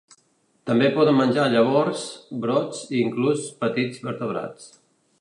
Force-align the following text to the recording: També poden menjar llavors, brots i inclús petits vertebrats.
També 0.69 0.89
poden 0.95 1.17
menjar 1.19 1.45
llavors, 1.57 2.07
brots 2.47 2.83
i 2.97 3.05
inclús 3.05 3.47
petits 3.63 4.05
vertebrats. 4.11 4.71